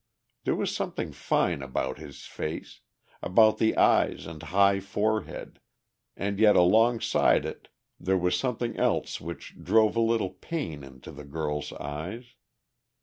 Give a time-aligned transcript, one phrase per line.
[0.45, 2.79] There was something fine about his face,
[3.21, 5.59] about the eyes and high forehead,
[6.17, 7.67] and yet alongside it
[7.99, 12.33] there was something else which drove a little pain into the girl's eyes.